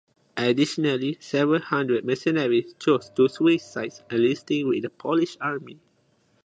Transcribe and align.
Additionally, 0.35 1.15
several 1.19 1.61
hundred 1.61 2.03
mercenaries 2.03 2.73
chose 2.79 3.11
to 3.11 3.29
switch 3.29 3.61
sides, 3.61 4.01
enlisting 4.09 4.67
with 4.67 4.81
the 4.81 4.89
Polish 4.89 5.37
army. 5.39 5.79